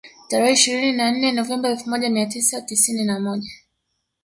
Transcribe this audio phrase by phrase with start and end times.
[0.29, 3.51] Tarehe ishirini na nne Novemba elfu moja mia tisa tisini na moja